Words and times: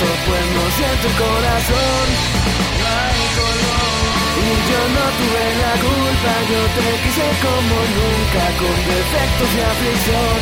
pues 0.00 0.44
no 0.56 0.64
el 0.88 1.12
corazón. 1.12 2.06
Y 4.40 4.48
yo 4.70 4.80
no 4.96 5.04
tuve 5.20 5.44
la 5.60 5.74
culpa, 5.76 6.32
yo 6.48 6.60
te 6.74 6.88
quise 7.04 7.26
como 7.44 7.76
nunca, 7.96 8.44
con 8.60 8.76
defectos 8.88 9.50
y 9.52 9.60
aflicción. 9.60 10.40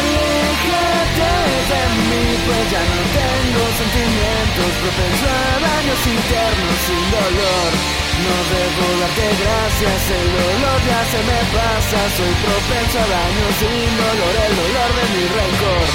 Aléjate 0.00 1.32
de 1.70 1.82
mí, 2.08 2.24
pues 2.44 2.64
ya 2.70 2.82
no 2.92 3.00
tengo 3.16 3.62
sentimientos, 3.80 4.70
propenso 4.80 5.26
a 5.32 5.56
daños 5.64 6.00
internos 6.06 6.78
sin 6.86 7.04
dolor. 7.10 8.09
No 8.20 8.36
debo 8.52 8.86
darte 9.00 9.28
gracias, 9.42 10.00
el 10.18 10.28
dolor 10.36 10.80
ya 10.88 11.00
se 11.12 11.20
me 11.28 11.40
pasa, 11.56 11.98
soy 12.16 12.34
propenso 12.44 12.98
a 12.98 13.06
daños 13.16 13.52
sin 13.60 13.90
dolor, 13.96 14.34
el 14.46 14.54
dolor 14.60 14.90
de 14.98 15.04
mi 15.14 15.24
rencor. 15.36 15.86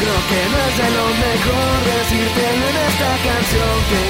Creo 0.00 0.20
que 0.30 0.40
no 0.52 0.58
es 0.68 0.74
de 0.78 0.88
lo 0.96 1.06
mejor 1.26 1.74
decirte 1.92 2.42
en 2.54 2.76
esta 2.88 3.10
canción 3.28 3.74
que 3.90 4.00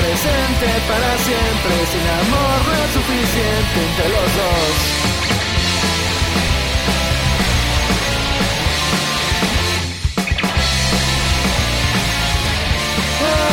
presente 0.00 0.66
para 0.88 1.10
siempre. 1.26 1.72
Sin 1.92 2.06
amor 2.22 2.56
no 2.66 2.72
es 2.84 2.90
suficiente 2.96 3.76
entre 3.88 4.08
los 4.14 4.28
dos. 4.40 4.74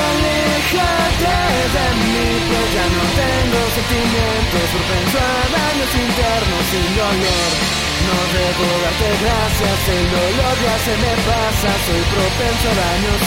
Aléjate 0.03 1.37
de 1.75 1.87
mí, 2.03 2.25
pues 2.47 2.67
ya 2.75 2.85
no 2.95 3.03
tengo 3.21 3.59
sentimientos, 3.77 4.65
propenso 4.73 5.17
a 5.17 5.35
daños 5.55 5.91
internos 5.93 6.63
sin 6.71 6.89
dolor. 6.97 7.51
No 8.03 8.17
debo 8.35 8.67
darte 8.83 9.09
gracias, 9.23 9.79
el 9.95 10.05
dolor 10.11 10.55
ya 10.65 10.75
se 10.85 10.93
me 11.03 11.13
pasa, 11.23 11.69
soy 11.87 12.03
propenso 12.11 12.67
a 12.67 12.75
daños 12.83 13.19